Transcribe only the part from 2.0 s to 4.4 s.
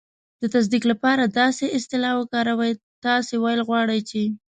وکاروئ: "تاسې ویل غواړئ چې..."